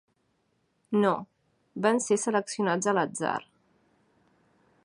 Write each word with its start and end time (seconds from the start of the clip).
No, 1.03 1.11
van 1.87 2.01
ser 2.07 2.19
seleccionats 2.23 2.93
a 2.93 2.97
l'atzar. 2.99 3.39